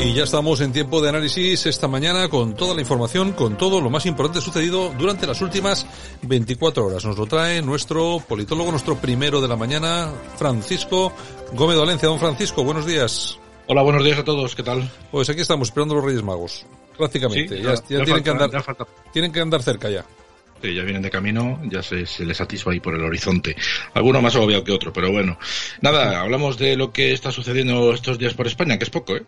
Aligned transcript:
Y 0.00 0.12
ya 0.12 0.22
estamos 0.22 0.60
en 0.60 0.72
tiempo 0.72 1.00
de 1.00 1.08
análisis 1.08 1.66
esta 1.66 1.88
mañana 1.88 2.28
con 2.28 2.54
toda 2.54 2.74
la 2.74 2.80
información, 2.80 3.32
con 3.32 3.56
todo 3.56 3.80
lo 3.80 3.90
más 3.90 4.06
importante 4.06 4.40
sucedido 4.40 4.92
durante 4.96 5.26
las 5.26 5.40
últimas 5.40 5.86
24 6.22 6.86
horas. 6.86 7.04
Nos 7.04 7.18
lo 7.18 7.26
trae 7.26 7.60
nuestro 7.60 8.20
politólogo, 8.20 8.70
nuestro 8.70 8.96
primero 8.96 9.40
de 9.40 9.48
la 9.48 9.56
mañana, 9.56 10.12
Francisco 10.36 11.12
Gómez 11.54 11.78
Valencia. 11.78 12.08
Don 12.08 12.20
Francisco, 12.20 12.62
buenos 12.62 12.86
días. 12.86 13.38
Hola, 13.66 13.82
buenos 13.82 14.04
días 14.04 14.18
a 14.18 14.24
todos. 14.24 14.54
¿Qué 14.54 14.62
tal? 14.62 14.88
Pues 15.10 15.28
aquí 15.30 15.40
estamos 15.40 15.68
esperando 15.68 15.94
los 15.94 16.04
Reyes 16.04 16.22
Magos. 16.22 16.66
Prácticamente. 16.96 17.56
Sí, 17.56 17.62
ya, 17.62 17.74
ya- 17.74 17.80
ya 17.88 17.98
ya 17.98 18.04
tienen, 18.04 18.22
que 18.24 18.30
andar, 18.30 18.50
ya 18.50 18.74
tienen 19.12 19.32
que 19.32 19.40
andar 19.40 19.62
cerca 19.62 19.90
ya. 19.90 20.04
Sí, 20.62 20.74
ya 20.74 20.82
vienen 20.82 21.02
de 21.02 21.10
camino, 21.10 21.60
ya 21.64 21.82
se, 21.82 22.06
se 22.06 22.24
les 22.24 22.40
atisba 22.40 22.72
ahí 22.72 22.80
por 22.80 22.94
el 22.94 23.02
horizonte. 23.04 23.54
Alguno 23.92 24.22
más 24.22 24.34
obvio 24.36 24.64
que 24.64 24.72
otro, 24.72 24.92
pero 24.92 25.10
bueno. 25.12 25.38
Nada, 25.82 26.20
hablamos 26.20 26.56
de 26.56 26.76
lo 26.76 26.90
que 26.92 27.12
está 27.12 27.30
sucediendo 27.30 27.92
estos 27.92 28.18
días 28.18 28.32
por 28.34 28.46
España, 28.46 28.78
que 28.78 28.84
es 28.84 28.90
poco, 28.90 29.16
¿eh? 29.16 29.22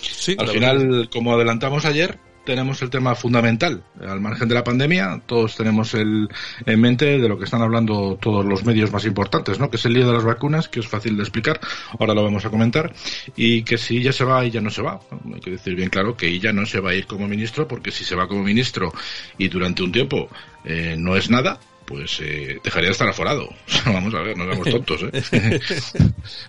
Sí, 0.00 0.34
Al 0.38 0.48
final, 0.48 1.08
como 1.12 1.32
adelantamos 1.34 1.84
ayer, 1.84 2.18
tenemos 2.44 2.82
el 2.82 2.90
tema 2.90 3.14
fundamental. 3.14 3.84
Al 4.00 4.20
margen 4.20 4.48
de 4.48 4.54
la 4.54 4.64
pandemia, 4.64 5.22
todos 5.26 5.56
tenemos 5.56 5.94
el, 5.94 6.28
en 6.66 6.80
mente 6.80 7.18
de 7.18 7.28
lo 7.28 7.38
que 7.38 7.44
están 7.44 7.62
hablando 7.62 8.18
todos 8.20 8.44
los 8.44 8.64
medios 8.64 8.92
más 8.92 9.04
importantes, 9.04 9.58
¿no? 9.58 9.70
Que 9.70 9.76
es 9.76 9.84
el 9.84 9.92
lío 9.92 10.06
de 10.06 10.14
las 10.14 10.24
vacunas, 10.24 10.68
que 10.68 10.80
es 10.80 10.88
fácil 10.88 11.16
de 11.16 11.22
explicar, 11.22 11.60
ahora 11.98 12.14
lo 12.14 12.24
vamos 12.24 12.44
a 12.44 12.50
comentar, 12.50 12.92
y 13.36 13.62
que 13.62 13.78
si 13.78 13.98
ella 13.98 14.12
se 14.12 14.24
va, 14.24 14.44
ella 14.44 14.60
no 14.60 14.70
se 14.70 14.82
va. 14.82 15.00
Hay 15.32 15.40
que 15.40 15.52
decir 15.52 15.74
bien 15.74 15.90
claro 15.90 16.16
que 16.16 16.28
ella 16.28 16.52
no 16.52 16.66
se 16.66 16.80
va 16.80 16.90
a 16.90 16.94
ir 16.94 17.06
como 17.06 17.28
ministro, 17.28 17.68
porque 17.68 17.90
si 17.90 18.04
se 18.04 18.14
va 18.14 18.28
como 18.28 18.42
ministro 18.42 18.92
y 19.38 19.48
durante 19.48 19.82
un 19.82 19.92
tiempo 19.92 20.28
eh, 20.64 20.96
no 20.98 21.16
es 21.16 21.30
nada, 21.30 21.58
pues 21.90 22.20
eh, 22.22 22.60
dejaría 22.62 22.86
de 22.88 22.92
estar 22.92 23.08
aforado. 23.08 23.48
Vamos 23.84 24.14
a 24.14 24.20
ver, 24.20 24.36
no 24.38 24.44
seamos 24.44 24.70
tontos, 24.70 25.02
¿eh? 25.12 25.60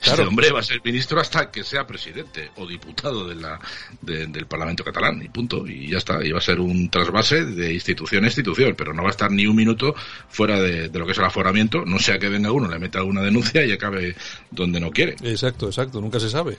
Este 0.04 0.22
hombre 0.22 0.52
va 0.52 0.60
a 0.60 0.64
ser 0.64 0.80
ministro 0.86 1.20
hasta 1.20 1.50
que 1.50 1.64
sea 1.64 1.88
presidente 1.88 2.52
o 2.58 2.68
diputado 2.68 3.28
de 3.28 3.36
la, 3.36 3.60
de- 4.02 4.28
del 4.28 4.46
Parlamento 4.46 4.84
catalán 4.84 5.22
y 5.24 5.30
punto. 5.30 5.66
Y 5.66 5.90
ya 5.90 5.98
está. 5.98 6.24
Y 6.24 6.32
va 6.32 6.38
a 6.38 6.42
ser 6.42 6.60
un 6.60 6.90
trasvase 6.90 7.44
de 7.46 7.74
institución 7.74 8.24
a 8.24 8.28
institución, 8.28 8.76
pero 8.78 8.94
no 8.94 9.02
va 9.02 9.10
a 9.10 9.12
estar 9.12 9.32
ni 9.32 9.48
un 9.48 9.56
minuto 9.56 9.96
fuera 10.30 10.62
de, 10.62 10.90
de 10.90 11.00
lo 11.00 11.06
que 11.06 11.14
es 11.14 11.18
el 11.18 11.26
aforamiento, 11.26 11.84
no 11.86 11.98
sea 11.98 12.20
que 12.20 12.30
venga 12.30 12.52
uno, 12.52 12.70
le 12.70 12.78
meta 12.80 13.00
alguna 13.00 13.22
denuncia 13.22 13.66
y 13.66 13.72
acabe 13.72 14.16
donde 14.52 14.80
no 14.80 14.92
quiere. 14.92 15.16
Exacto, 15.24 15.66
exacto, 15.68 16.00
nunca 16.00 16.20
se 16.20 16.30
sabe. 16.30 16.58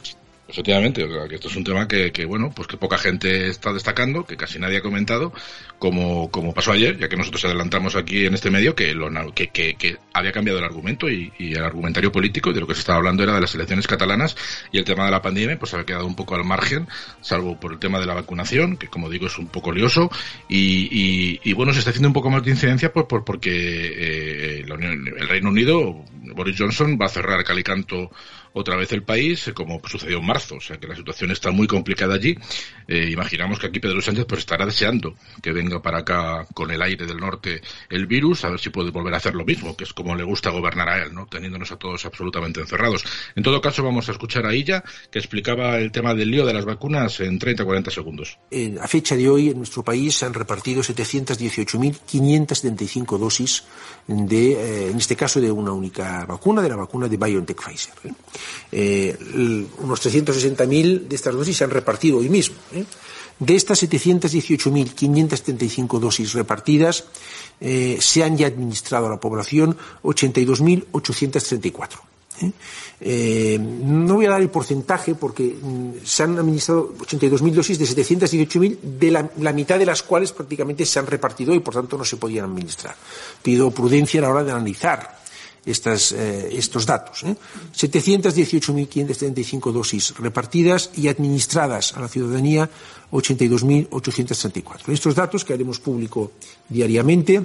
Efectivamente, 0.52 1.02
o 1.02 1.10
sea, 1.10 1.26
que 1.28 1.36
esto 1.36 1.48
es 1.48 1.56
un 1.56 1.64
tema 1.64 1.88
que, 1.88 2.12
que, 2.12 2.26
bueno, 2.26 2.52
pues 2.54 2.68
que 2.68 2.76
poca 2.76 2.98
gente 2.98 3.48
está 3.48 3.72
destacando, 3.72 4.26
que 4.26 4.36
casi 4.36 4.58
nadie 4.58 4.76
ha 4.76 4.82
comentado, 4.82 5.32
como, 5.78 6.30
como 6.30 6.52
pasó 6.52 6.72
ayer, 6.72 6.98
ya 6.98 7.08
que 7.08 7.16
nosotros 7.16 7.42
adelantamos 7.46 7.96
aquí 7.96 8.26
en 8.26 8.34
este 8.34 8.50
medio 8.50 8.74
que, 8.74 8.92
lo, 8.92 9.10
que, 9.32 9.48
que, 9.48 9.76
que 9.76 9.96
había 10.12 10.32
cambiado 10.32 10.58
el 10.58 10.64
argumento 10.64 11.08
y, 11.08 11.32
el 11.38 11.62
argumentario 11.62 12.10
político 12.10 12.52
de 12.52 12.60
lo 12.60 12.66
que 12.66 12.74
se 12.74 12.80
estaba 12.80 12.98
hablando 12.98 13.22
era 13.22 13.34
de 13.34 13.40
las 13.40 13.54
elecciones 13.54 13.86
catalanas 13.86 14.36
y 14.70 14.78
el 14.78 14.84
tema 14.84 15.04
de 15.04 15.10
la 15.10 15.20
pandemia 15.20 15.58
pues 15.58 15.74
había 15.74 15.86
quedado 15.86 16.06
un 16.06 16.16
poco 16.16 16.34
al 16.34 16.44
margen, 16.44 16.88
salvo 17.20 17.58
por 17.58 17.72
el 17.72 17.78
tema 17.78 18.00
de 18.00 18.06
la 18.06 18.14
vacunación, 18.14 18.76
que 18.76 18.88
como 18.88 19.10
digo 19.10 19.26
es 19.26 19.38
un 19.38 19.48
poco 19.48 19.72
lioso 19.72 20.10
y, 20.48 21.52
bueno, 21.54 21.72
se 21.72 21.80
está 21.80 21.90
haciendo 21.90 22.08
un 22.08 22.14
poco 22.14 22.30
más 22.30 22.42
de 22.42 22.50
incidencia 22.50 22.92
por, 22.92 23.06
por, 23.06 23.24
porque 23.24 23.50
eh, 23.52 24.64
el 24.66 25.28
Reino 25.28 25.50
Unido, 25.50 26.04
Boris 26.34 26.56
Johnson 26.58 26.98
va 27.00 27.06
a 27.06 27.10
cerrar 27.10 27.44
cal 27.44 27.58
y 27.58 27.62
canto 27.62 28.10
otra 28.54 28.76
vez 28.76 28.92
el 28.92 29.02
país, 29.02 29.48
eh, 29.48 29.54
como 29.54 29.80
sucedió 29.86 30.18
en 30.18 30.26
marzo. 30.26 30.56
O 30.56 30.60
sea 30.60 30.78
que 30.78 30.86
la 30.86 30.96
situación 30.96 31.30
está 31.30 31.50
muy 31.50 31.66
complicada 31.66 32.14
allí. 32.14 32.36
Eh, 32.86 33.08
imaginamos 33.10 33.58
que 33.58 33.66
aquí 33.68 33.80
Pedro 33.80 34.00
Sánchez 34.00 34.26
pues 34.26 34.40
estará 34.40 34.66
deseando 34.66 35.14
que 35.42 35.52
venga 35.52 35.80
para 35.80 35.98
acá 35.98 36.46
con 36.54 36.70
el 36.70 36.82
aire 36.82 37.06
del 37.06 37.18
norte 37.18 37.62
el 37.88 38.06
virus, 38.06 38.44
a 38.44 38.50
ver 38.50 38.60
si 38.60 38.70
puede 38.70 38.90
volver 38.90 39.14
a 39.14 39.18
hacer 39.18 39.34
lo 39.34 39.44
mismo, 39.44 39.76
que 39.76 39.84
es 39.84 39.92
le 40.16 40.24
gusta 40.24 40.50
gobernar 40.50 40.88
a 40.88 41.02
él, 41.02 41.14
¿no? 41.14 41.26
Teniéndonos 41.26 41.70
a 41.72 41.76
todos 41.76 42.04
absolutamente 42.04 42.60
encerrados. 42.60 43.04
En 43.34 43.42
todo 43.42 43.60
caso, 43.60 43.82
vamos 43.82 44.08
a 44.08 44.12
escuchar 44.12 44.46
a 44.46 44.52
ella, 44.52 44.84
que 45.10 45.18
explicaba 45.18 45.78
el 45.78 45.90
tema 45.92 46.14
del 46.14 46.30
lío 46.30 46.46
de 46.46 46.52
las 46.52 46.64
vacunas 46.64 47.18
en 47.20 47.38
30-40 47.38 47.90
segundos. 47.90 48.38
Eh, 48.50 48.76
a 48.80 48.88
fecha 48.88 49.14
de 49.16 49.28
hoy, 49.28 49.50
en 49.50 49.58
nuestro 49.58 49.82
país 49.82 50.14
se 50.16 50.24
han 50.26 50.34
repartido 50.34 50.82
718.575 50.82 53.18
dosis 53.18 53.64
de, 54.06 54.52
eh, 54.52 54.90
en 54.90 54.98
este 54.98 55.16
caso, 55.16 55.40
de 55.40 55.50
una 55.50 55.72
única 55.72 56.26
vacuna, 56.26 56.62
de 56.62 56.68
la 56.68 56.76
vacuna 56.76 57.08
de 57.08 57.16
BioNTech 57.16 57.60
Pfizer. 57.60 57.94
¿eh? 58.04 58.12
Eh, 58.72 59.16
unos 59.78 60.00
360.000 60.04 61.08
de 61.08 61.16
estas 61.16 61.34
dosis 61.34 61.56
se 61.56 61.64
han 61.64 61.70
repartido 61.70 62.18
hoy 62.18 62.28
mismo. 62.28 62.56
De 63.38 63.56
estas 63.56 63.82
718.575 63.82 65.98
dosis 65.98 66.32
repartidas, 66.32 67.04
eh, 67.60 67.98
se 68.00 68.24
han 68.24 68.36
ya 68.36 68.46
administrado 68.46 69.06
a 69.06 69.10
la 69.10 69.20
población 69.20 69.76
82.834. 70.02 71.88
¿eh? 72.40 72.52
Eh, 73.00 73.58
no 73.58 74.14
voy 74.14 74.26
a 74.26 74.30
dar 74.30 74.40
el 74.40 74.50
porcentaje 74.50 75.14
porque 75.14 75.56
mm, 75.60 75.90
se 76.04 76.22
han 76.22 76.38
administrado 76.38 76.94
82.000 76.98 77.52
dosis 77.52 77.78
de 77.78 77.86
718.000, 77.86 78.78
de 78.80 79.10
la, 79.10 79.30
la 79.38 79.52
mitad 79.52 79.78
de 79.78 79.86
las 79.86 80.02
cuales 80.02 80.32
prácticamente 80.32 80.86
se 80.86 80.98
han 80.98 81.06
repartido 81.06 81.54
y 81.54 81.60
por 81.60 81.74
tanto 81.74 81.98
no 81.98 82.04
se 82.04 82.16
podían 82.16 82.46
administrar. 82.46 82.96
Pido 83.42 83.70
prudencia 83.70 84.20
a 84.20 84.22
la 84.22 84.30
hora 84.30 84.44
de 84.44 84.52
analizar 84.52 85.21
estas, 85.64 86.12
eh, 86.12 86.50
estos 86.52 86.86
datos. 86.86 87.22
¿eh? 87.24 87.36
718.575 87.74 89.72
dosis 89.72 90.14
repartidas 90.18 90.90
y 90.96 91.08
administradas 91.08 91.96
a 91.96 92.00
la 92.00 92.08
ciudadanía 92.08 92.68
82.834. 93.10 94.88
Estos 94.92 95.14
datos 95.14 95.44
que 95.44 95.52
haremos 95.52 95.78
público 95.80 96.32
diariamente 96.68 97.44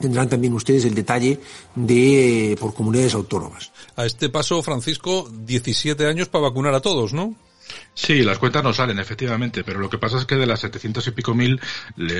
tendrán 0.00 0.28
también 0.28 0.52
ustedes 0.54 0.84
el 0.84 0.94
detalle 0.94 1.38
de 1.74 2.56
por 2.58 2.74
comunidades 2.74 3.14
autónomas. 3.14 3.72
A 3.96 4.06
este 4.06 4.28
paso, 4.28 4.62
Francisco, 4.62 5.28
17 5.30 6.06
años 6.06 6.28
para 6.28 6.44
vacunar 6.44 6.74
a 6.74 6.80
todos, 6.80 7.12
¿no? 7.12 7.34
Sí, 7.94 8.22
las 8.22 8.38
cuentas 8.38 8.64
no 8.64 8.72
salen, 8.72 8.98
efectivamente, 8.98 9.64
pero 9.64 9.78
lo 9.78 9.90
que 9.90 9.98
pasa 9.98 10.16
es 10.16 10.24
que 10.24 10.36
de 10.36 10.46
las 10.46 10.60
700 10.60 11.06
y 11.06 11.10
pico 11.10 11.34
mil 11.34 11.60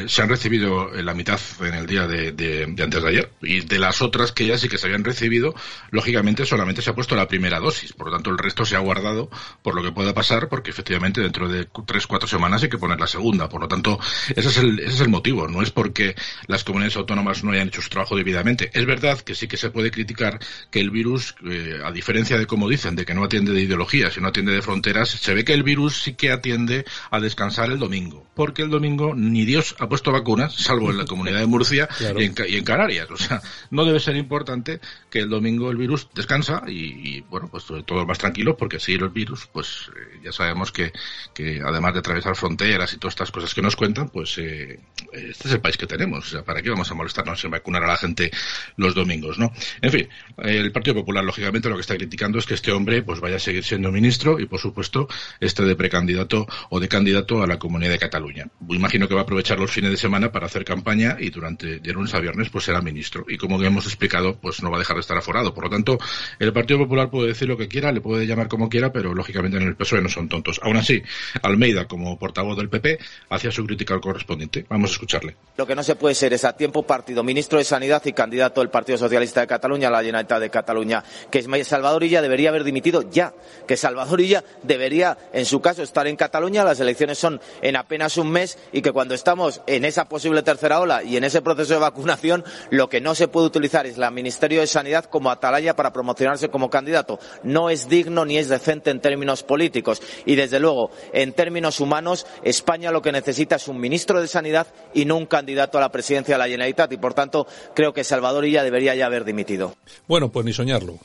se 0.07 0.23
han 0.23 0.29
recibido 0.29 0.93
eh, 0.93 1.03
la 1.03 1.15
mitad 1.15 1.41
en 1.61 1.75
el 1.75 1.87
día 1.87 2.07
de, 2.07 2.65
antes 2.79 3.03
de 3.03 3.09
ayer. 3.09 3.33
Y 3.41 3.61
de 3.61 3.79
las 3.79 4.03
otras 4.03 4.33
que 4.33 4.47
ya 4.47 4.59
sí 4.59 4.69
que 4.69 4.77
se 4.77 4.87
habían 4.87 5.03
recibido, 5.03 5.55
lógicamente 5.91 6.45
solamente 6.45 6.83
se 6.83 6.91
ha 6.91 6.95
puesto 6.95 7.17
la 7.17 7.27
primera 7.27 7.59
dosis. 7.59 7.95
Por 7.95 8.09
lo 8.09 8.13
tanto, 8.13 8.31
el 8.31 8.39
resto 8.39 8.67
se 8.67 8.77
ha 8.77 8.81
guardado 8.81 9.31
por 9.63 9.75
lo 9.75 9.83
que 9.83 9.93
pueda 9.93 10.13
pasar, 10.13 10.49
porque 10.49 10.71
efectivamente 10.71 11.23
dentro 11.23 11.49
de 11.49 11.67
tres, 11.87 12.07
cuatro 12.07 12.29
semanas 12.29 12.63
hay 12.63 12.69
que 12.69 12.79
poner 12.79 13.01
la 13.01 13.07
segunda. 13.07 13.49
Por 13.49 13.63
lo 13.63 13.69
tanto, 13.69 13.99
ese 14.37 14.49
es 14.49 14.57
el, 14.59 14.79
ese 14.81 14.95
es 14.95 15.01
el 15.01 15.09
motivo. 15.09 15.49
No 15.49 15.63
es 15.63 15.71
porque 15.71 16.15
las 16.49 16.65
comunidades 16.65 16.97
autónomas 16.97 17.45
no 17.45 17.53
hayan 17.53 17.69
hecho 17.69 17.81
su 17.81 17.89
trabajo 17.89 18.15
debidamente. 18.15 18.71
Es 18.75 18.85
verdad 18.85 19.19
que 19.21 19.35
sí 19.35 19.49
que 19.49 19.57
se 19.57 19.71
puede 19.71 19.91
criticar 19.91 20.39
que 20.71 20.81
el 20.81 20.91
virus, 20.91 21.35
eh, 21.49 21.81
a 21.83 21.91
diferencia 21.91 22.37
de 22.37 22.47
como 22.47 22.69
dicen, 22.69 22.95
de 22.95 23.07
que 23.07 23.15
no 23.15 23.25
atiende 23.25 23.53
de 23.53 23.63
ideologías 23.63 24.17
y 24.19 24.21
no 24.21 24.29
atiende 24.29 24.53
de 24.53 24.61
fronteras, 24.61 25.09
se 25.09 25.35
ve 25.35 25.42
que 25.45 25.53
el 25.55 25.63
virus 25.63 26.03
sí 26.03 26.15
que 26.15 26.31
atiende 26.31 26.85
a 27.11 27.21
descansar 27.21 27.71
el 27.71 27.79
domingo. 27.79 28.27
Porque 28.35 28.63
el 28.63 28.71
domingo 28.71 29.15
ni 29.15 29.45
Dios 29.45 29.75
ha 29.79 29.89
puesto 29.89 30.11
vacunas, 30.13 30.55
salvo 30.55 30.91
en 30.91 30.99
la 30.99 31.05
comunidad 31.05 31.41
de 31.41 31.47
Murcia 31.47 31.87
Claro. 31.99 32.21
y, 32.21 32.25
en, 32.25 32.35
Ca- 32.35 32.49
y 32.49 32.57
en 32.57 32.65
Canarias. 32.65 33.09
O 33.11 33.17
sea, 33.17 33.41
no 33.71 33.85
debe 33.85 34.01
ser 34.01 34.17
importante 34.17 34.81
que 35.11 35.21
el 35.21 35.29
domingo 35.29 35.71
el 35.71 35.77
virus 35.77 36.09
descansa 36.15 36.63
y, 36.67 37.17
y, 37.17 37.21
bueno, 37.23 37.49
pues 37.51 37.65
todo 37.87 38.07
más 38.07 38.19
tranquilo 38.19 38.57
porque 38.57 38.81
si 38.81 38.95
el 38.95 39.09
virus, 39.11 39.47
pues 39.53 39.91
eh, 39.97 40.21
ya 40.25 40.33
sabemos 40.33 40.73
que, 40.73 40.93
que 41.35 41.61
además 41.65 41.93
de 41.93 41.99
atravesar 42.01 42.35
fronteras 42.37 42.93
y 42.95 42.99
todas 42.99 43.13
estas 43.13 43.31
cosas 43.31 43.55
que 43.55 43.63
nos 43.63 43.77
cuentan, 43.77 44.09
pues 44.09 44.39
eh, 44.39 44.81
este 45.13 45.49
es 45.49 45.55
el 45.55 45.61
país 45.61 45.77
que 45.77 45.87
tenemos. 45.87 46.27
O 46.27 46.31
sea, 46.31 46.43
¿para 46.45 46.63
qué 46.63 46.71
vamos 46.71 46.91
a 46.91 46.95
molestarnos 46.95 47.45
en 47.45 47.51
vacunar 47.51 47.85
a 47.85 47.89
la 47.89 47.97
gente 47.97 48.31
los 48.77 48.95
domingos, 48.95 49.39
no? 49.39 49.53
En 49.81 49.91
fin, 49.91 50.09
el 50.39 50.73
Partido 50.73 50.95
Popular, 50.97 51.25
lógicamente, 51.25 51.69
lo 51.69 51.75
que 51.75 51.81
está 51.83 51.97
criticando 51.97 52.39
es 52.39 52.47
que 52.47 52.55
este 52.55 52.73
hombre 52.73 53.03
pues 53.03 53.21
vaya 53.21 53.37
a 53.37 53.41
seguir 53.41 53.65
siendo 53.65 53.93
ministro 53.93 54.41
y, 54.41 54.47
por 54.47 54.61
supuesto, 54.61 55.09
este 55.41 55.65
de 55.65 55.77
precandidato 55.77 56.47
o 56.71 56.81
de 56.81 56.89
candidato 56.89 57.43
a 57.43 57.47
la 57.47 57.59
Comunidad 57.59 57.93
de 57.93 57.99
Cataluña. 57.99 58.49
Imagino 58.69 59.09
que 59.09 59.15
va 59.15 59.21
a 59.21 59.25
aprovechar 59.25 59.59
los 59.59 59.71
fines 59.71 59.91
de 59.91 59.97
semana 59.97 60.33
para 60.33 60.47
hacer 60.47 60.65
campaña 60.65 61.17
y 61.19 61.31
durante 61.31 61.81
de 61.81 61.93
lunes 61.93 62.15
a 62.15 62.21
viernes 62.21 62.51
pues 62.51 62.65
será 62.65 62.81
ministro. 62.81 63.25
Y 63.29 63.37
como 63.37 63.63
hemos 63.63 63.87
explicado, 63.87 64.37
pues 64.39 64.63
no 64.63 64.71
va 64.71 64.77
a 64.77 64.79
dejar 64.79 64.97
de 64.97 65.01
estar 65.01 65.17
aforado. 65.17 65.55
Por 65.55 65.65
lo 65.65 65.71
tanto, 65.71 65.99
el 66.39 66.53
Partido 66.53 66.81
Popular 66.81 67.11
puede 67.11 67.29
decir 67.29 67.49
lo 67.49 67.57
que 67.57 67.69
quiera, 67.69 67.93
le 67.93 68.01
puede 68.01 68.27
llamar 68.27 68.49
como 68.49 68.69
quiera, 68.69 68.93
pero 68.93 69.15
lógicamente 69.15 69.57
en 69.57 69.65
el 69.65 69.77
PSOE 69.77 70.03
no 70.03 70.09
son 70.09 70.29
tontos. 70.29 70.61
Aún 70.63 70.77
así, 70.77 71.03
Almeida, 71.43 71.87
como 71.87 72.19
portavoz 72.19 72.57
del 72.57 72.69
PP, 72.69 72.99
hacía 73.31 73.51
su 73.51 73.65
crítica 73.65 73.95
al 73.95 74.01
correspondiente. 74.01 74.67
Vamos 74.69 74.91
a 74.91 74.93
escucharle. 74.95 75.37
Lo 75.57 75.67
que 75.67 75.75
no 75.75 75.83
se 75.83 75.97
puede 75.97 76.15
ser 76.15 76.33
es 76.33 76.45
a 76.45 76.57
tiempo 76.57 76.83
partido 76.85 77.23
ministro 77.23 77.59
de 77.59 77.65
Sanidad 77.65 78.03
y 78.05 78.13
candidato 78.13 78.61
del 78.61 78.71
Partido 78.71 78.99
Socialista 78.99 79.41
de 79.41 79.47
Cataluña 79.47 79.89
a 79.89 79.91
la 79.91 79.99
Generalitat 79.99 80.41
de 80.41 80.51
Cataluña. 80.51 81.05
Que 81.31 81.43
Salvador 81.65 82.05
Illa 82.05 82.23
debería 82.23 82.51
haber 82.51 82.65
dimitido 82.65 83.09
ya. 83.11 83.33
Que 83.67 83.77
Salvador 83.77 84.21
Illa 84.21 84.45
debería, 84.63 85.12
en 85.33 85.47
su 85.47 85.61
caso, 85.61 85.83
estar 85.83 86.07
en 86.07 86.17
Cataluña. 86.17 86.65
Las 86.65 86.81
elecciones 86.81 87.19
son 87.19 87.41
en 87.61 87.77
apenas 87.77 88.17
un 88.17 88.31
mes 88.31 88.59
y 88.73 88.83
que 88.83 88.93
cuando 88.93 89.15
estamos 89.15 89.61
en 89.67 89.85
esa 89.85 90.09
posible 90.09 90.43
tercera 90.43 90.81
ola 90.81 91.03
y 91.03 91.17
en 91.17 91.25
ese 91.25 91.43
proceso 91.43 91.75
de 91.75 91.81
vacunación, 91.81 92.45
lo 92.71 92.89
que 92.89 93.01
no 93.01 93.15
se 93.15 93.29
puede 93.29 93.47
utilizar 93.47 93.87
es 93.87 93.99
la 93.99 94.11
Ministerio 94.11 94.61
de 94.61 94.67
Sanidad 94.67 95.05
como 95.07 95.31
atalaya 95.31 95.75
para 95.75 95.93
promocionarse 95.93 96.49
como 96.49 96.71
candidato. 96.71 97.19
No 97.43 97.71
es 97.71 97.89
digno 97.89 98.25
ni 98.25 98.39
es 98.39 98.49
decente 98.49 98.91
en 98.91 99.01
términos 99.01 99.43
políticos. 99.43 100.03
Y 100.25 100.37
desde 100.37 100.61
luego, 100.61 100.91
en 101.13 101.33
términos 101.33 101.81
humanos, 101.81 102.27
España 102.43 102.91
lo 102.91 103.03
que 103.03 103.13
necesita 103.13 103.57
es 103.57 103.69
un 103.69 103.81
ministro 103.81 104.21
de 104.21 104.29
Sanidad 104.29 104.67
y 104.95 105.05
no 105.05 105.17
un 105.17 105.27
candidato 105.27 105.79
a 105.79 105.81
la 105.81 105.91
presidencia 105.91 106.35
de 106.35 106.39
la 106.39 106.47
Generalitat 106.47 106.93
y 106.93 106.97
por 106.97 107.15
tanto 107.15 107.47
creo 107.75 107.93
que 107.93 108.05
Salvador 108.05 108.45
Illa 108.45 108.63
debería 108.63 108.95
ya 108.95 109.07
haber 109.07 109.25
dimitido. 109.25 109.75
Bueno, 110.07 110.31
pues 110.31 110.45
ni 110.47 110.53
soñarlo. 110.53 110.99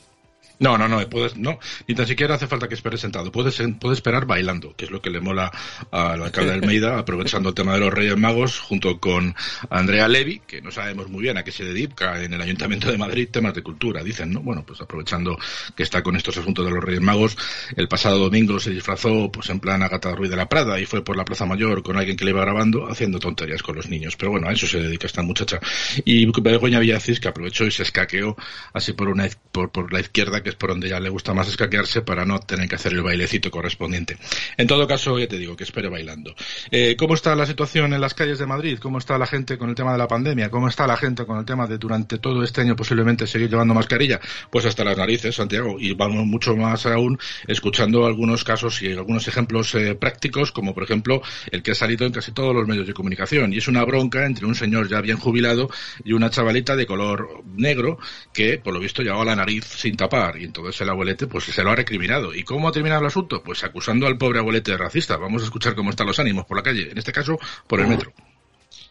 No, 0.60 0.76
no, 0.76 0.88
no, 0.88 1.08
puedes, 1.08 1.36
no, 1.36 1.58
ni 1.86 1.94
tan 1.94 2.06
siquiera 2.06 2.34
hace 2.34 2.46
falta 2.46 2.68
que 2.68 2.74
espere 2.74 2.98
sentado. 2.98 3.30
Puedes, 3.30 3.62
puedes 3.80 3.98
esperar 3.98 4.26
bailando, 4.26 4.74
que 4.74 4.86
es 4.86 4.90
lo 4.90 5.00
que 5.00 5.10
le 5.10 5.20
mola 5.20 5.52
al 5.90 6.22
alcalde 6.22 6.50
de 6.50 6.56
Almeida, 6.56 6.98
aprovechando 6.98 7.50
el 7.50 7.54
tema 7.54 7.74
de 7.74 7.80
los 7.80 7.92
Reyes 7.92 8.16
Magos, 8.16 8.58
junto 8.58 8.98
con 8.98 9.34
Andrea 9.70 10.08
Levi, 10.08 10.40
que 10.46 10.60
no 10.60 10.70
sabemos 10.70 11.08
muy 11.08 11.22
bien 11.22 11.38
a 11.38 11.44
qué 11.44 11.52
se 11.52 11.64
dedica 11.64 12.22
en 12.22 12.32
el 12.32 12.40
Ayuntamiento 12.40 12.90
de 12.90 12.98
Madrid, 12.98 13.28
temas 13.30 13.54
de 13.54 13.62
cultura, 13.62 14.02
dicen, 14.02 14.32
¿no? 14.32 14.40
Bueno, 14.40 14.64
pues 14.66 14.80
aprovechando 14.80 15.38
que 15.76 15.82
está 15.82 16.02
con 16.02 16.16
estos 16.16 16.36
asuntos 16.36 16.64
de 16.64 16.72
los 16.72 16.82
Reyes 16.82 17.02
Magos, 17.02 17.36
el 17.76 17.88
pasado 17.88 18.18
domingo 18.18 18.58
se 18.58 18.70
disfrazó, 18.70 19.30
pues 19.30 19.48
en 19.50 19.60
plan 19.60 19.82
Agata 19.82 20.14
Ruiz 20.14 20.30
de 20.30 20.36
la 20.36 20.48
Prada 20.48 20.80
y 20.80 20.86
fue 20.86 21.04
por 21.04 21.16
la 21.16 21.24
Plaza 21.24 21.46
Mayor 21.46 21.82
con 21.82 21.96
alguien 21.96 22.16
que 22.16 22.24
le 22.24 22.32
iba 22.32 22.40
grabando, 22.40 22.88
haciendo 22.88 23.18
tonterías 23.18 23.62
con 23.62 23.76
los 23.76 23.88
niños. 23.88 24.16
Pero 24.16 24.32
bueno, 24.32 24.48
a 24.48 24.52
eso 24.52 24.66
se 24.66 24.80
dedica 24.80 25.06
esta 25.06 25.22
muchacha. 25.22 25.60
Y 26.04 26.26
Begoña 26.26 26.80
Villacís, 26.80 27.20
que 27.20 27.28
aprovechó 27.28 27.64
y 27.64 27.70
se 27.70 27.82
escaqueó 27.82 28.36
así 28.72 28.92
por 28.92 29.08
una, 29.08 29.28
por, 29.52 29.70
por 29.70 29.92
la 29.92 30.00
izquierda, 30.00 30.42
que 30.48 30.52
es 30.52 30.56
por 30.56 30.70
donde 30.70 30.88
ya 30.88 30.98
le 30.98 31.10
gusta 31.10 31.34
más 31.34 31.46
escaquearse 31.46 32.00
para 32.00 32.24
no 32.24 32.40
tener 32.40 32.66
que 32.70 32.76
hacer 32.76 32.94
el 32.94 33.02
bailecito 33.02 33.50
correspondiente. 33.50 34.16
En 34.56 34.66
todo 34.66 34.86
caso, 34.86 35.18
ya 35.18 35.28
te 35.28 35.36
digo 35.36 35.54
que 35.56 35.64
espere 35.64 35.90
bailando. 35.90 36.34
Eh, 36.70 36.96
¿Cómo 36.96 37.12
está 37.12 37.34
la 37.34 37.44
situación 37.44 37.92
en 37.92 38.00
las 38.00 38.14
calles 38.14 38.38
de 38.38 38.46
Madrid? 38.46 38.78
¿Cómo 38.78 38.96
está 38.96 39.18
la 39.18 39.26
gente 39.26 39.58
con 39.58 39.68
el 39.68 39.74
tema 39.74 39.92
de 39.92 39.98
la 39.98 40.08
pandemia? 40.08 40.48
¿Cómo 40.48 40.66
está 40.66 40.86
la 40.86 40.96
gente 40.96 41.26
con 41.26 41.38
el 41.38 41.44
tema 41.44 41.66
de 41.66 41.76
durante 41.76 42.16
todo 42.16 42.42
este 42.42 42.62
año 42.62 42.74
posiblemente 42.74 43.26
seguir 43.26 43.50
llevando 43.50 43.74
mascarilla? 43.74 44.20
Pues 44.50 44.64
hasta 44.64 44.84
las 44.84 44.96
narices, 44.96 45.34
Santiago. 45.34 45.76
Y 45.78 45.92
vamos 45.92 46.24
mucho 46.24 46.56
más 46.56 46.86
aún 46.86 47.18
escuchando 47.46 48.06
algunos 48.06 48.42
casos 48.42 48.80
y 48.80 48.92
algunos 48.92 49.28
ejemplos 49.28 49.74
eh, 49.74 49.96
prácticos, 49.96 50.50
como 50.50 50.72
por 50.72 50.84
ejemplo 50.84 51.20
el 51.50 51.62
que 51.62 51.72
ha 51.72 51.74
salido 51.74 52.06
en 52.06 52.12
casi 52.12 52.32
todos 52.32 52.54
los 52.54 52.66
medios 52.66 52.86
de 52.86 52.94
comunicación. 52.94 53.52
Y 53.52 53.58
es 53.58 53.68
una 53.68 53.84
bronca 53.84 54.24
entre 54.24 54.46
un 54.46 54.54
señor 54.54 54.88
ya 54.88 55.02
bien 55.02 55.18
jubilado 55.18 55.68
y 56.04 56.14
una 56.14 56.30
chavalita 56.30 56.74
de 56.74 56.86
color 56.86 57.44
negro 57.54 57.98
que, 58.32 58.56
por 58.56 58.72
lo 58.72 58.80
visto, 58.80 59.02
llevaba 59.02 59.26
la 59.26 59.36
nariz 59.36 59.66
sin 59.66 59.94
tapar. 59.94 60.37
Y 60.38 60.44
entonces 60.44 60.80
el 60.80 60.88
abuelete 60.88 61.26
pues 61.26 61.44
se 61.44 61.62
lo 61.62 61.70
ha 61.70 61.76
recriminado. 61.76 62.34
¿Y 62.34 62.44
cómo 62.44 62.68
ha 62.68 62.72
terminado 62.72 63.00
el 63.00 63.06
asunto? 63.08 63.42
Pues 63.42 63.64
acusando 63.64 64.06
al 64.06 64.16
pobre 64.16 64.38
abuelete 64.38 64.72
de 64.72 64.78
racista. 64.78 65.16
Vamos 65.16 65.42
a 65.42 65.46
escuchar 65.46 65.74
cómo 65.74 65.90
están 65.90 66.06
los 66.06 66.18
ánimos 66.18 66.46
por 66.46 66.56
la 66.56 66.62
calle, 66.62 66.90
en 66.90 66.98
este 66.98 67.12
caso 67.12 67.38
por 67.66 67.80
el 67.80 67.88
metro. 67.88 68.12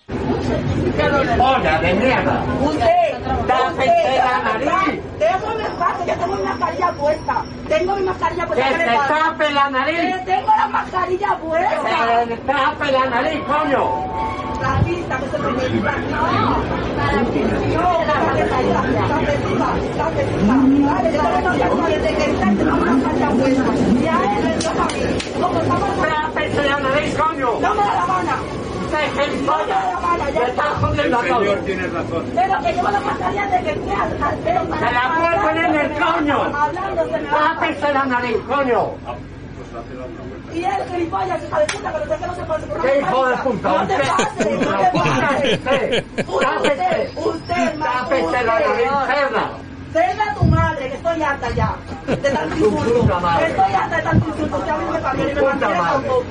Hola, 0.09 1.79
de 1.81 1.93
mierda. 1.93 2.43
Usted, 2.61 2.87
usted, 3.19 4.17
la 4.17 4.43
nariz. 4.43 5.01
Tengo 5.19 5.55
mi 5.55 5.63
tengo 6.05 6.35
mi 6.35 6.43
mascarilla 6.43 6.91
puesta. 6.93 7.45
Tengo 7.67 7.95
mi 7.95 8.03
mascarilla 8.03 8.47
puesta. 8.47 8.69
Que 8.69 8.75
te 8.75 8.85
tape 8.85 9.51
la 9.51 9.69
nariz. 9.69 10.25
tengo 10.25 10.47
la 10.47 10.67
mascarilla 10.67 11.37
puesta. 11.37 12.25
Que 12.25 12.35
te 12.35 12.37
tape 12.37 12.91
la 12.91 13.05
nariz, 13.05 13.39
coño. 13.45 14.46
Lo 14.57 14.63
la. 14.63 14.81
La 27.61 27.73
la 27.73 27.93
la 30.17 30.31
que 30.31 31.09
la 31.09 31.21
yo 31.21 31.55
la 32.47 32.59
me 32.59 32.73
la 32.73 32.91
la 32.91 32.99
mascarilla 32.99 33.45
de 33.47 33.57
que 33.63 33.73
fui 33.79 33.91
al 33.91 34.17
cartero 34.17 34.61
¡Se 34.79 34.91
la 34.91 35.03
puede 35.17 35.35
poner 35.41 35.65
en 35.65 35.75
el 35.75 35.89
coño! 35.91 36.37
¡Tápese 37.29 37.93
la 37.93 38.05
nariz, 38.05 38.37
coño! 38.47 38.81
Y 39.77 40.36
el 40.63 40.89
gilipollas, 40.89 41.43
hija 41.43 41.59
de 41.59 41.65
puta, 41.67 41.93
que 41.93 41.99
no 41.99 42.05
sé 42.05 42.19
que 42.19 42.27
no 42.27 42.35
se 42.35 42.41
pase 42.43 42.67
por 42.67 42.81
¿Qué 42.81 42.99
hijo 42.99 43.27
de 43.27 43.37
puta? 43.37 43.69
No 43.69 43.87
te 43.87 43.97
pases, 43.97 44.59
no 44.59 44.77
te 44.77 44.91
pases. 44.97 45.53
Usted, 46.27 47.17
usted, 47.17 47.79
¡Tápese 47.79 48.43
la 48.43 48.59
nariz, 48.59 48.91
cerda! 49.07 49.51
Que 50.87 50.95
estoy 50.95 51.21
harta 51.21 51.49
ya. 51.53 51.75
De 52.07 52.15
tanto 52.15 52.55
insulto. 52.57 53.17
Estoy 53.47 53.73
harta 53.73 53.97
de 53.97 54.03
tanto 54.03 54.27
insulto. 54.29 54.63
Que 54.63 54.71
a 54.71 54.77
mí 54.77 54.85
me 54.91 55.01
cambian 55.01 55.29
y 55.29 55.35
me 55.35 55.41
mantienen 55.41 55.79
un 55.79 56.03
poco. 56.03 56.25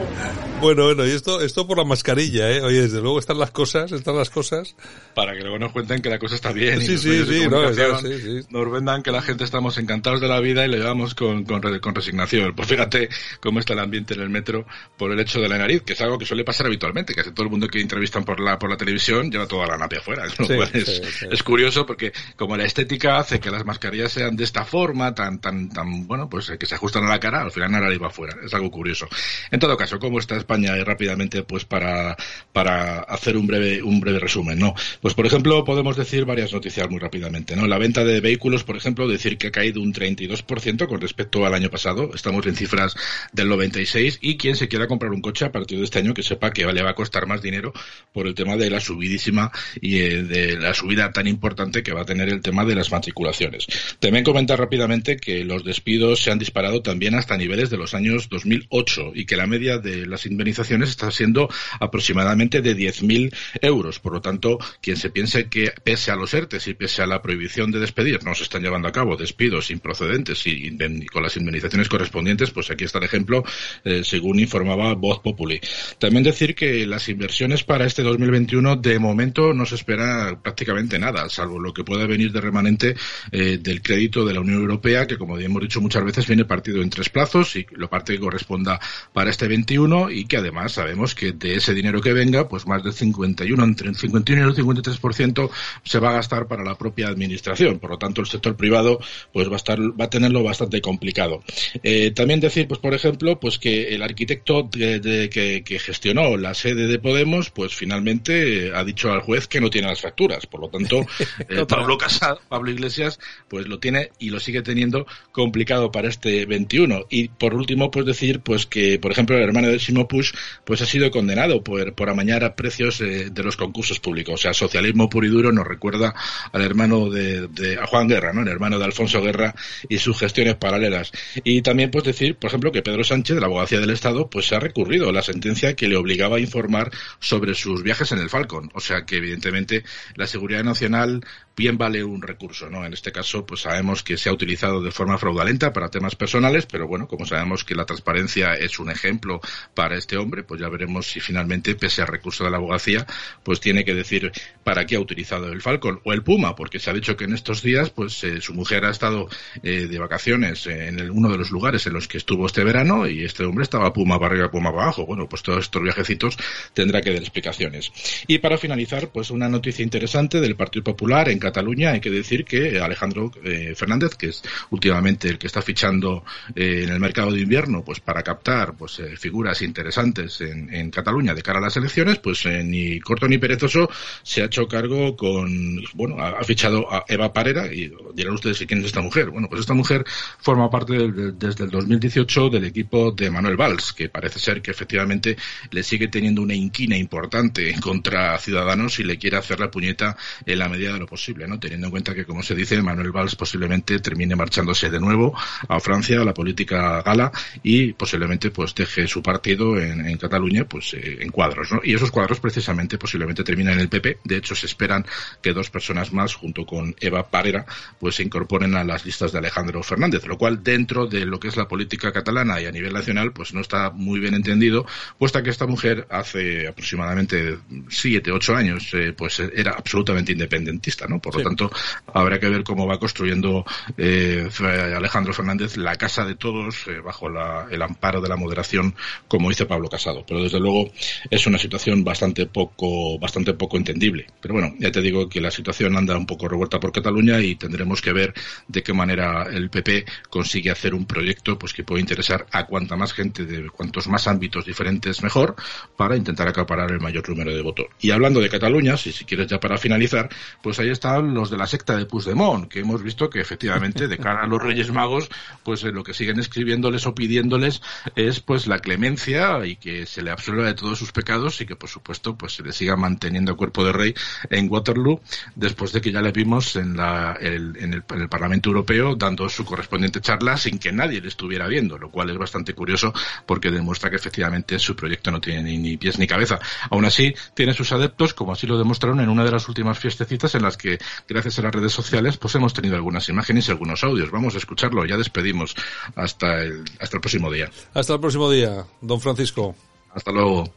Bueno, 0.60 0.84
bueno, 0.84 1.06
y 1.06 1.10
esto, 1.10 1.42
esto 1.42 1.66
por 1.66 1.76
la 1.76 1.84
mascarilla, 1.84 2.50
¿eh? 2.50 2.62
Oye, 2.62 2.82
desde 2.82 3.02
luego 3.02 3.18
están 3.18 3.38
las 3.38 3.50
cosas, 3.50 3.92
están 3.92 4.16
las 4.16 4.30
cosas. 4.30 4.74
Para 5.14 5.34
que 5.34 5.40
luego 5.40 5.58
nos 5.58 5.72
cuenten 5.72 6.00
que 6.00 6.08
la 6.08 6.18
cosa 6.18 6.34
está 6.34 6.50
bien. 6.52 6.80
Sí, 6.80 6.94
y 6.94 6.98
sí, 6.98 7.24
sí, 7.26 7.48
no, 7.48 7.72
sí, 7.74 8.18
sí. 8.20 8.46
Nos 8.48 8.72
vendan 8.72 9.02
que 9.02 9.10
la 9.10 9.20
gente 9.20 9.44
estamos 9.44 9.76
encantados 9.76 10.20
de 10.20 10.28
la 10.28 10.40
vida 10.40 10.64
y 10.64 10.68
lo 10.70 10.78
llevamos 10.78 11.14
con, 11.14 11.44
con, 11.44 11.60
con, 11.60 11.94
resignación. 11.94 12.54
Pues 12.54 12.68
fíjate 12.68 13.10
cómo 13.40 13.60
está 13.60 13.74
el 13.74 13.80
ambiente 13.80 14.14
en 14.14 14.20
el 14.20 14.30
metro 14.30 14.66
por 14.96 15.12
el 15.12 15.20
hecho 15.20 15.40
de 15.40 15.48
la 15.48 15.58
nariz, 15.58 15.82
que 15.82 15.92
es 15.92 16.00
algo 16.00 16.18
que 16.18 16.24
suele 16.24 16.42
pasar 16.42 16.66
habitualmente, 16.66 17.14
que 17.14 17.22
todo 17.24 17.44
el 17.44 17.50
mundo 17.50 17.68
que 17.68 17.80
entrevistan 17.80 18.24
por 18.24 18.40
la, 18.40 18.58
por 18.58 18.70
la 18.70 18.78
televisión 18.78 19.30
lleva 19.30 19.46
toda 19.46 19.66
la 19.66 19.76
napia 19.76 19.98
afuera. 19.98 20.24
es, 20.72 21.02
es, 21.30 21.42
curioso 21.42 21.84
porque 21.84 22.12
como 22.36 22.56
la 22.56 22.64
estética 22.64 23.18
hace 23.18 23.40
que 23.40 23.50
las 23.50 23.64
mascarillas 23.66 24.10
sean 24.10 24.36
de 24.36 24.44
esta 24.46 24.64
forma, 24.64 25.14
tan, 25.14 25.40
tan, 25.40 25.68
tan, 25.68 26.06
bueno, 26.06 26.28
pues 26.28 26.50
que 26.58 26.66
se 26.66 26.74
ajustan 26.74 27.04
a 27.04 27.08
la 27.08 27.20
cara, 27.20 27.42
al 27.42 27.52
final 27.52 27.70
la 27.72 27.80
nariz 27.80 28.00
va 28.00 28.08
afuera. 28.08 28.34
Es 28.44 28.54
algo 28.54 28.70
curioso. 28.70 29.08
En 29.50 29.60
todo 29.60 29.76
caso, 29.76 29.98
¿cómo 29.98 30.18
está 30.18 30.36
España 30.36 30.74
rápidamente 30.84 31.42
pues 31.42 31.64
para, 31.64 32.16
para 32.52 33.00
hacer 33.00 33.36
un 33.36 33.46
breve, 33.46 33.82
un 33.82 34.00
breve 34.00 34.18
resumen, 34.18 34.58
¿no? 34.58 34.74
Pues 35.00 35.14
por 35.14 35.26
ejemplo 35.26 35.64
podemos 35.64 35.96
decir 35.96 36.24
varias 36.24 36.52
noticias 36.52 36.88
muy 36.88 36.98
rápidamente, 36.98 37.56
¿no? 37.56 37.66
La 37.66 37.78
venta 37.78 38.04
de 38.04 38.20
vehículos, 38.20 38.64
por 38.64 38.76
ejemplo, 38.76 39.08
decir 39.08 39.38
que 39.38 39.48
ha 39.48 39.50
caído 39.52 39.82
un 39.82 39.92
32% 39.92 40.88
con 40.88 41.00
respecto 41.00 41.44
al 41.44 41.54
año 41.54 41.70
pasado, 41.70 42.10
estamos 42.14 42.46
en 42.46 42.56
cifras 42.56 42.96
del 43.32 43.48
96 43.48 44.18
y 44.22 44.36
quien 44.36 44.56
se 44.56 44.68
quiera 44.68 44.86
comprar 44.86 45.12
un 45.12 45.20
coche 45.20 45.44
a 45.44 45.52
partir 45.52 45.78
de 45.78 45.84
este 45.84 45.98
año 45.98 46.14
que 46.14 46.22
sepa 46.22 46.50
que 46.52 46.64
le 46.66 46.82
va 46.82 46.90
a 46.90 46.94
costar 46.94 47.26
más 47.26 47.42
dinero 47.42 47.72
por 48.12 48.26
el 48.26 48.34
tema 48.34 48.56
de 48.56 48.70
la 48.70 48.80
subidísima 48.80 49.50
y 49.80 49.98
eh, 49.98 50.22
de 50.22 50.58
la 50.58 50.74
subida 50.74 51.12
tan 51.12 51.26
importante 51.26 51.82
que 51.82 51.92
va 51.92 52.02
a 52.02 52.04
tener 52.04 52.28
el 52.28 52.40
tema 52.40 52.64
de 52.64 52.74
las 52.74 52.90
matriculaciones. 52.90 53.66
También 53.98 54.24
comentar 54.36 54.58
rápidamente 54.58 55.16
que 55.16 55.46
los 55.46 55.64
despidos 55.64 56.20
se 56.20 56.30
han 56.30 56.38
disparado 56.38 56.82
también 56.82 57.14
hasta 57.14 57.38
niveles 57.38 57.70
de 57.70 57.78
los 57.78 57.94
años 57.94 58.28
2008 58.28 59.12
y 59.14 59.24
que 59.24 59.34
la 59.34 59.46
media 59.46 59.78
de 59.78 60.04
las 60.04 60.26
indemnizaciones 60.26 60.90
está 60.90 61.10
siendo 61.10 61.48
aproximadamente 61.80 62.60
de 62.60 62.76
10.000 62.76 63.34
euros. 63.62 63.98
Por 63.98 64.12
lo 64.12 64.20
tanto, 64.20 64.58
quien 64.82 64.98
se 64.98 65.08
piense 65.08 65.48
que 65.48 65.72
pese 65.82 66.10
a 66.10 66.16
los 66.16 66.34
ERTES 66.34 66.68
y 66.68 66.74
pese 66.74 67.00
a 67.00 67.06
la 67.06 67.22
prohibición 67.22 67.70
de 67.70 67.80
despedir 67.80 68.22
no 68.24 68.34
se 68.34 68.42
están 68.42 68.60
llevando 68.60 68.88
a 68.88 68.92
cabo 68.92 69.16
despidos 69.16 69.70
improcedentes 69.70 70.46
y, 70.46 70.76
con 71.10 71.22
las 71.22 71.38
indemnizaciones 71.38 71.88
correspondientes, 71.88 72.50
pues 72.50 72.70
aquí 72.70 72.84
está 72.84 72.98
el 72.98 73.04
ejemplo, 73.04 73.42
eh, 73.84 74.02
según 74.04 74.38
informaba 74.38 74.92
Voz 74.92 75.20
Populi. 75.20 75.62
También 75.98 76.24
decir 76.24 76.54
que 76.54 76.86
las 76.86 77.08
inversiones 77.08 77.64
para 77.64 77.86
este 77.86 78.02
2021 78.02 78.76
de 78.76 78.98
momento 78.98 79.54
no 79.54 79.64
se 79.64 79.76
espera 79.76 80.38
prácticamente 80.42 80.98
nada, 80.98 81.26
salvo 81.30 81.58
lo 81.58 81.72
que 81.72 81.84
pueda 81.84 82.06
venir 82.06 82.32
de 82.32 82.40
remanente 82.42 82.96
eh, 83.32 83.56
del 83.58 83.80
crédito 83.80 84.15
de 84.24 84.34
la 84.34 84.40
Unión 84.40 84.60
Europea, 84.60 85.06
que 85.06 85.18
como 85.18 85.38
hemos 85.38 85.62
dicho 85.62 85.80
muchas 85.80 86.04
veces 86.04 86.26
viene 86.26 86.44
partido 86.44 86.82
en 86.82 86.90
tres 86.90 87.10
plazos 87.10 87.56
y 87.56 87.66
lo 87.72 87.88
parte 87.88 88.14
que 88.14 88.20
corresponda 88.20 88.80
para 89.12 89.30
este 89.30 89.48
21 89.48 90.10
y 90.10 90.26
que 90.26 90.36
además 90.38 90.72
sabemos 90.72 91.14
que 91.14 91.32
de 91.32 91.56
ese 91.56 91.74
dinero 91.74 92.00
que 92.00 92.12
venga, 92.12 92.48
pues 92.48 92.66
más 92.66 92.82
del 92.82 92.92
51, 92.92 93.62
entre 93.64 93.88
el 93.88 93.96
51 93.96 94.42
y 94.42 94.50
el 94.50 94.56
53% 94.56 95.50
se 95.82 95.98
va 95.98 96.10
a 96.10 96.12
gastar 96.14 96.46
para 96.46 96.64
la 96.64 96.76
propia 96.76 97.08
administración. 97.08 97.78
Por 97.78 97.90
lo 97.90 97.98
tanto, 97.98 98.20
el 98.20 98.26
sector 98.26 98.56
privado 98.56 98.98
pues 99.32 99.48
va 99.48 99.54
a 99.54 99.56
estar, 99.56 99.78
va 99.78 100.06
a 100.06 100.10
tenerlo 100.10 100.42
bastante 100.42 100.80
complicado. 100.80 101.42
Eh, 101.82 102.12
también 102.12 102.40
decir, 102.40 102.68
pues 102.68 102.80
por 102.80 102.94
ejemplo, 102.94 103.38
pues 103.40 103.58
que 103.58 103.94
el 103.94 104.02
arquitecto 104.02 104.62
de, 104.62 105.28
que, 105.32 105.62
que, 105.64 105.78
gestionó 105.78 106.36
la 106.36 106.54
sede 106.54 106.86
de 106.86 106.98
Podemos, 106.98 107.50
pues 107.50 107.74
finalmente 107.74 108.72
ha 108.74 108.82
dicho 108.84 109.12
al 109.12 109.20
juez 109.20 109.46
que 109.46 109.60
no 109.60 109.70
tiene 109.70 109.88
las 109.88 110.00
facturas. 110.00 110.46
Por 110.46 110.60
lo 110.60 110.68
tanto, 110.68 111.06
eh, 111.48 111.64
Pablo 111.68 111.98
Casado, 111.98 112.40
Pablo 112.48 112.70
Iglesias, 112.70 113.18
pues 113.48 113.66
lo 113.66 113.78
tiene 113.78 114.05
y 114.18 114.30
lo 114.30 114.40
sigue 114.40 114.62
teniendo 114.62 115.06
complicado 115.32 115.90
para 115.90 116.08
este 116.08 116.46
21. 116.46 117.06
Y 117.10 117.28
por 117.28 117.54
último, 117.54 117.90
pues 117.90 118.06
decir 118.06 118.40
pues 118.40 118.66
que, 118.66 118.98
por 118.98 119.12
ejemplo, 119.12 119.36
el 119.36 119.42
hermano 119.42 119.68
de 119.68 119.78
Simo 119.78 120.08
Push 120.08 120.32
pues 120.64 120.82
ha 120.82 120.86
sido 120.86 121.10
condenado 121.10 121.62
por, 121.62 121.94
por 121.94 122.10
amañar 122.10 122.44
a 122.44 122.54
precios 122.54 123.00
eh, 123.00 123.30
de 123.30 123.42
los 123.42 123.56
concursos 123.56 124.00
públicos. 124.00 124.34
O 124.34 124.38
sea, 124.38 124.54
socialismo 124.54 125.08
puro 125.08 125.26
y 125.26 125.30
duro 125.30 125.52
nos 125.52 125.66
recuerda 125.66 126.14
al 126.52 126.62
hermano 126.62 127.10
de, 127.10 127.48
de 127.48 127.78
a 127.78 127.86
Juan 127.86 128.08
Guerra, 128.08 128.32
¿no? 128.32 128.42
El 128.42 128.48
hermano 128.48 128.78
de 128.78 128.84
Alfonso 128.84 129.22
Guerra 129.22 129.54
y 129.88 129.98
sus 129.98 130.18
gestiones 130.18 130.56
paralelas. 130.56 131.12
Y 131.44 131.62
también 131.62 131.90
pues 131.90 132.04
decir, 132.04 132.36
por 132.36 132.48
ejemplo, 132.48 132.72
que 132.72 132.82
Pedro 132.82 133.04
Sánchez, 133.04 133.34
de 133.34 133.40
la 133.40 133.46
abogacía 133.46 133.80
del 133.80 133.90
Estado, 133.90 134.28
pues 134.28 134.52
ha 134.52 134.60
recurrido 134.60 135.08
a 135.08 135.12
la 135.12 135.22
sentencia 135.22 135.74
que 135.74 135.88
le 135.88 135.96
obligaba 135.96 136.36
a 136.36 136.40
informar 136.40 136.90
sobre 137.20 137.54
sus 137.54 137.82
viajes 137.82 138.12
en 138.12 138.18
el 138.18 138.30
Falcon. 138.30 138.70
O 138.74 138.80
sea 138.80 139.04
que 139.04 139.16
evidentemente 139.16 139.84
la 140.14 140.26
seguridad 140.26 140.64
nacional 140.64 141.24
bien 141.56 141.78
vale 141.78 142.04
un 142.04 142.20
recurso, 142.20 142.68
¿no? 142.68 142.84
En 142.84 142.92
este 142.92 143.12
caso, 143.12 143.46
pues 143.46 143.62
sabemos 143.62 144.02
que 144.02 144.18
se 144.18 144.28
ha 144.28 144.32
utilizado 144.32 144.82
de 144.82 144.90
forma 144.90 145.16
fraudulenta 145.16 145.72
para 145.72 145.88
temas 145.88 146.14
personales, 146.14 146.66
pero 146.66 146.86
bueno, 146.86 147.08
como 147.08 147.24
sabemos 147.24 147.64
que 147.64 147.74
la 147.74 147.86
transparencia 147.86 148.54
es 148.54 148.78
un 148.78 148.90
ejemplo 148.90 149.40
para 149.74 149.96
este 149.96 150.18
hombre, 150.18 150.42
pues 150.42 150.60
ya 150.60 150.68
veremos 150.68 151.06
si 151.06 151.20
finalmente, 151.20 151.74
pese 151.74 152.02
al 152.02 152.08
recurso 152.08 152.44
de 152.44 152.50
la 152.50 152.58
abogacía, 152.58 153.06
pues 153.42 153.60
tiene 153.60 153.84
que 153.84 153.94
decir 153.94 154.32
para 154.64 154.84
qué 154.84 154.96
ha 154.96 155.00
utilizado 155.00 155.50
el 155.50 155.62
Falcon 155.62 156.00
o 156.04 156.12
el 156.12 156.22
Puma, 156.22 156.54
porque 156.54 156.78
se 156.78 156.90
ha 156.90 156.92
dicho 156.92 157.16
que 157.16 157.24
en 157.24 157.32
estos 157.32 157.62
días, 157.62 157.90
pues 157.90 158.22
eh, 158.24 158.40
su 158.40 158.52
mujer 158.52 158.84
ha 158.84 158.90
estado 158.90 159.28
eh, 159.62 159.86
de 159.86 159.98
vacaciones 159.98 160.66
en 160.66 161.10
uno 161.10 161.30
de 161.30 161.38
los 161.38 161.50
lugares 161.50 161.86
en 161.86 161.94
los 161.94 162.06
que 162.06 162.18
estuvo 162.18 162.46
este 162.46 162.64
verano 162.64 163.06
y 163.06 163.24
este 163.24 163.44
hombre 163.44 163.62
estaba 163.62 163.92
Puma 163.92 164.18
para 164.18 164.34
arriba, 164.34 164.50
Puma 164.50 164.70
para 164.70 164.84
abajo. 164.84 165.06
Bueno, 165.06 165.26
pues 165.28 165.42
todos 165.42 165.60
estos 165.60 165.82
viajecitos 165.82 166.36
tendrá 166.74 167.00
que 167.00 167.12
dar 167.12 167.20
explicaciones. 167.20 167.92
Y 168.26 168.38
para 168.38 168.58
finalizar, 168.58 169.08
pues 169.08 169.30
una 169.30 169.48
noticia 169.48 169.82
interesante 169.82 170.40
del 170.40 170.56
Partido 170.56 170.84
Popular 170.84 171.28
en 171.28 171.38
Cataluña, 171.46 171.92
hay 171.92 172.00
que 172.00 172.10
decir 172.10 172.44
que 172.44 172.80
Alejandro 172.80 173.30
eh, 173.44 173.74
Fernández, 173.76 174.14
que 174.16 174.28
es 174.28 174.42
últimamente 174.70 175.28
el 175.28 175.38
que 175.38 175.46
está 175.46 175.62
fichando 175.62 176.24
eh, 176.54 176.82
en 176.84 176.90
el 176.90 177.00
mercado 177.00 177.30
de 177.30 177.40
invierno, 177.40 177.84
pues 177.84 178.00
para 178.00 178.22
captar 178.22 178.74
pues 178.76 178.98
eh, 178.98 179.16
figuras 179.16 179.62
interesantes 179.62 180.40
en, 180.40 180.90
Cataluña 180.90 181.34
de 181.34 181.42
cara 181.42 181.58
a 181.58 181.62
las 181.62 181.76
elecciones, 181.76 182.18
pues 182.18 182.46
ni 182.46 183.00
corto 183.00 183.28
ni 183.28 183.38
perezoso 183.38 183.90
se 184.22 184.42
ha 184.42 184.46
hecho 184.46 184.66
cargo 184.66 185.16
con, 185.16 185.82
bueno, 185.94 186.18
ha, 186.20 186.38
ha, 186.38 186.44
fichado 186.44 186.90
a 186.92 187.04
Eva 187.08 187.32
Parera 187.32 187.66
y 187.66 187.92
dirán 188.14 188.34
ustedes 188.34 188.64
quién 188.66 188.80
es 188.80 188.86
esta 188.86 189.02
mujer. 189.02 189.30
Bueno, 189.30 189.48
pues 189.48 189.60
esta 189.60 189.74
mujer 189.74 190.04
forma 190.38 190.70
parte 190.70 190.94
de, 190.94 191.32
desde 191.32 191.64
el 191.64 191.70
2018 191.70 192.50
del 192.50 192.64
equipo 192.64 193.12
de 193.12 193.30
Manuel 193.30 193.56
Valls, 193.56 193.92
que 193.92 194.08
parece 194.08 194.38
ser 194.38 194.62
que 194.62 194.70
efectivamente 194.70 195.36
le 195.70 195.82
sigue 195.82 196.08
teniendo 196.08 196.42
una 196.42 196.54
inquina 196.54 196.96
importante 196.96 197.74
contra 197.80 198.38
Ciudadanos 198.38 198.98
y 198.98 199.04
le 199.04 199.18
quiere 199.18 199.36
hacer 199.36 199.60
la 199.60 199.70
puñeta 199.70 200.16
en 200.44 200.58
la 200.58 200.68
medida 200.68 200.92
de 200.92 200.98
lo 200.98 201.06
posible. 201.06 201.35
¿No? 201.46 201.60
Teniendo 201.60 201.88
en 201.88 201.90
cuenta 201.90 202.14
que, 202.14 202.24
como 202.24 202.42
se 202.42 202.54
dice, 202.54 202.80
Manuel 202.80 203.12
Valls 203.12 203.36
posiblemente 203.36 203.98
termine 203.98 204.36
marchándose 204.36 204.90
de 204.90 205.00
nuevo 205.00 205.36
a 205.68 205.80
Francia, 205.80 206.20
a 206.20 206.24
la 206.24 206.32
política 206.32 207.02
gala, 207.02 207.32
y 207.62 207.92
posiblemente 207.92 208.50
pues 208.50 208.74
deje 208.74 209.06
su 209.06 209.22
partido 209.22 209.78
en, 209.78 210.16
Cataluña 210.16 210.64
pues 210.64 210.94
eh, 210.94 211.18
en 211.20 211.30
cuadros, 211.30 211.72
¿no? 211.72 211.80
Y 211.84 211.94
esos 211.94 212.10
cuadros 212.10 212.40
precisamente 212.40 212.96
posiblemente 212.96 213.44
terminan 213.44 213.74
en 213.74 213.80
el 213.80 213.88
PP. 213.88 214.20
De 214.24 214.36
hecho, 214.36 214.54
se 214.54 214.66
esperan 214.66 215.04
que 215.42 215.52
dos 215.52 215.68
personas 215.68 216.12
más, 216.12 216.34
junto 216.34 216.64
con 216.64 216.94
Eva 217.00 217.28
Parera, 217.28 217.66
pues 217.98 218.14
se 218.14 218.22
incorporen 218.22 218.74
a 218.76 218.84
las 218.84 219.04
listas 219.04 219.32
de 219.32 219.38
Alejandro 219.38 219.82
Fernández, 219.82 220.26
lo 220.26 220.38
cual 220.38 220.62
dentro 220.62 221.06
de 221.06 221.26
lo 221.26 221.38
que 221.38 221.48
es 221.48 221.56
la 221.56 221.68
política 221.68 222.12
catalana 222.12 222.60
y 222.60 222.66
a 222.66 222.72
nivel 222.72 222.92
nacional, 222.92 223.32
pues 223.32 223.52
no 223.52 223.60
está 223.60 223.90
muy 223.90 224.20
bien 224.20 224.34
entendido, 224.34 224.86
puesto 225.18 225.42
que 225.42 225.50
esta 225.50 225.66
mujer 225.66 226.06
hace 226.10 226.68
aproximadamente 226.68 227.58
siete, 227.88 228.32
ocho 228.32 228.54
años, 228.54 228.88
eh, 228.94 229.12
pues 229.16 229.40
era 229.40 229.72
absolutamente 229.72 230.32
independentista, 230.32 231.06
¿no? 231.06 231.20
Por 231.26 231.34
sí. 231.34 231.38
lo 231.40 231.44
tanto, 231.44 231.70
habrá 232.12 232.38
que 232.38 232.48
ver 232.48 232.62
cómo 232.62 232.86
va 232.86 232.98
construyendo 232.98 233.64
eh, 233.96 234.48
Alejandro 234.96 235.32
Fernández 235.32 235.76
la 235.76 235.96
casa 235.96 236.24
de 236.24 236.36
todos 236.36 236.86
eh, 236.86 237.00
bajo 237.04 237.28
la, 237.28 237.66
el 237.70 237.82
amparo 237.82 238.20
de 238.20 238.28
la 238.28 238.36
moderación, 238.36 238.94
como 239.26 239.48
dice 239.48 239.66
Pablo 239.66 239.88
Casado. 239.88 240.24
Pero 240.26 240.42
desde 240.42 240.60
luego 240.60 240.90
es 241.30 241.46
una 241.46 241.58
situación 241.58 242.04
bastante 242.04 242.46
poco, 242.46 243.18
bastante 243.18 243.54
poco 243.54 243.76
entendible. 243.76 244.26
Pero 244.40 244.54
bueno, 244.54 244.74
ya 244.78 244.92
te 244.92 245.00
digo 245.00 245.28
que 245.28 245.40
la 245.40 245.50
situación 245.50 245.96
anda 245.96 246.16
un 246.16 246.26
poco 246.26 246.48
revuelta 246.48 246.78
por 246.78 246.92
Cataluña 246.92 247.40
y 247.40 247.56
tendremos 247.56 248.00
que 248.00 248.12
ver 248.12 248.34
de 248.68 248.82
qué 248.82 248.92
manera 248.92 249.48
el 249.50 249.68
PP 249.68 250.04
consigue 250.30 250.70
hacer 250.70 250.94
un 250.94 251.06
proyecto 251.06 251.58
pues 251.58 251.72
que 251.72 251.82
puede 251.82 252.00
interesar 252.00 252.46
a 252.52 252.66
cuanta 252.66 252.96
más 252.96 253.12
gente 253.12 253.44
de 253.44 253.68
cuantos 253.70 254.06
más 254.06 254.28
ámbitos 254.28 254.64
diferentes 254.64 255.22
mejor 255.22 255.56
para 255.96 256.16
intentar 256.16 256.48
acaparar 256.48 256.90
el 256.92 257.00
mayor 257.00 257.28
número 257.28 257.54
de 257.54 257.62
votos. 257.62 257.86
Y 258.00 258.10
hablando 258.10 258.40
de 258.40 258.48
Cataluña, 258.48 258.96
si, 258.96 259.12
si 259.12 259.24
quieres 259.24 259.48
ya 259.48 259.58
para 259.58 259.78
finalizar, 259.78 260.28
pues 260.62 260.78
ahí 260.78 260.90
los 261.20 261.50
de 261.50 261.56
la 261.56 261.66
secta 261.66 261.96
de 261.96 262.06
Puigdemont, 262.06 262.68
que 262.68 262.80
hemos 262.80 263.02
visto 263.02 263.30
que 263.30 263.40
efectivamente 263.40 264.08
de 264.08 264.18
cara 264.18 264.42
a 264.42 264.46
los 264.46 264.62
Reyes 264.62 264.92
Magos, 264.92 265.28
pues 265.62 265.84
eh, 265.84 265.92
lo 265.92 266.02
que 266.02 266.14
siguen 266.14 266.38
escribiéndoles 266.38 267.06
o 267.06 267.14
pidiéndoles 267.14 267.82
es 268.14 268.40
pues 268.40 268.66
la 268.66 268.78
clemencia 268.78 269.64
y 269.66 269.76
que 269.76 270.06
se 270.06 270.22
le 270.22 270.30
absuelva 270.30 270.64
de 270.64 270.74
todos 270.74 270.98
sus 270.98 271.12
pecados 271.12 271.60
y 271.60 271.66
que 271.66 271.76
por 271.76 271.88
supuesto 271.88 272.36
pues 272.36 272.54
se 272.54 272.62
le 272.62 272.72
siga 272.72 272.96
manteniendo 272.96 273.52
el 273.52 273.56
cuerpo 273.56 273.84
de 273.84 273.92
rey 273.92 274.14
en 274.50 274.70
Waterloo 274.70 275.20
después 275.54 275.92
de 275.92 276.00
que 276.00 276.12
ya 276.12 276.22
le 276.22 276.32
vimos 276.32 276.76
en, 276.76 276.96
la, 276.96 277.36
el, 277.40 277.76
en, 277.76 277.94
el, 277.94 278.04
en 278.08 278.20
el 278.20 278.28
Parlamento 278.28 278.70
Europeo 278.70 279.14
dando 279.14 279.48
su 279.48 279.64
correspondiente 279.64 280.20
charla 280.20 280.56
sin 280.56 280.78
que 280.78 280.92
nadie 280.92 281.20
le 281.20 281.28
estuviera 281.28 281.66
viendo, 281.66 281.98
lo 281.98 282.10
cual 282.10 282.30
es 282.30 282.38
bastante 282.38 282.74
curioso 282.74 283.12
porque 283.44 283.70
demuestra 283.70 284.10
que 284.10 284.16
efectivamente 284.16 284.78
su 284.78 284.96
proyecto 284.96 285.30
no 285.30 285.40
tiene 285.40 285.62
ni, 285.62 285.78
ni 285.78 285.96
pies 285.96 286.18
ni 286.18 286.26
cabeza. 286.26 286.58
Aún 286.90 287.04
así, 287.04 287.34
tiene 287.54 287.72
sus 287.74 287.92
adeptos, 287.92 288.34
como 288.34 288.52
así 288.52 288.66
lo 288.66 288.78
demostraron 288.78 289.20
en 289.20 289.28
una 289.28 289.44
de 289.44 289.50
las 289.50 289.68
últimas 289.68 289.98
fiestecitas 289.98 290.54
en 290.54 290.62
las 290.62 290.76
que, 290.76 290.98
gracias 291.28 291.58
a 291.58 291.62
las 291.62 291.74
redes 291.74 291.92
sociales, 291.92 292.36
pues 292.36 292.54
hemos 292.54 292.72
tenido 292.72 292.96
algunas 292.96 293.28
imágenes 293.28 293.68
y 293.68 293.70
algunos 293.70 294.04
audios. 294.04 294.30
Vamos 294.30 294.54
a 294.54 294.58
escucharlo, 294.58 295.04
ya 295.04 295.16
despedimos. 295.16 295.74
Hasta 296.14 296.62
el, 296.62 296.84
hasta 297.00 297.16
el 297.16 297.20
próximo 297.20 297.50
día. 297.50 297.70
Hasta 297.94 298.14
el 298.14 298.20
próximo 298.20 298.50
día, 298.50 298.84
don 299.00 299.20
Francisco. 299.20 299.74
Hasta 300.14 300.32
luego. 300.32 300.72